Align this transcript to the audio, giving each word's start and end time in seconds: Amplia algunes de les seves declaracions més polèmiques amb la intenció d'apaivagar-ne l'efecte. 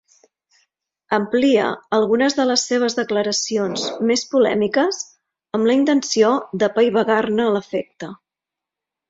Amplia 1.17 1.65
algunes 1.97 2.35
de 2.39 2.45
les 2.51 2.63
seves 2.69 2.95
declaracions 2.99 3.83
més 4.13 4.25
polèmiques 4.33 5.03
amb 5.59 5.71
la 5.71 5.77
intenció 5.83 6.33
d'apaivagar-ne 6.65 7.49
l'efecte. 7.59 8.13